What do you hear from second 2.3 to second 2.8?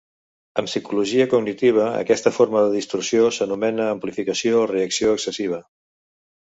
forma de